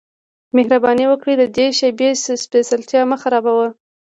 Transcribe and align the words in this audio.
مهرباني 0.55 1.05
وکړه 1.07 1.33
د 1.37 1.43
دې 1.57 1.67
شیبې 1.79 2.09
سپیڅلتیا 2.45 3.01
مه 3.11 3.17
خرابوه 3.21 3.67